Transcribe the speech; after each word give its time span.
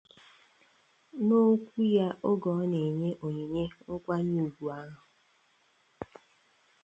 N'okwu 1.25 1.79
ya 1.95 2.07
oge 2.29 2.47
ọ 2.59 2.61
na-enye 2.71 3.09
ya 3.13 3.17
onyinye 3.25 3.65
nkwanyeùgwù 3.93 4.65
ahụ 4.79 4.97